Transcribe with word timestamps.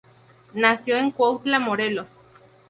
Nació 0.55 0.97
en 0.97 1.11
Cuautla, 1.11 1.59
Morelos. 1.59 2.07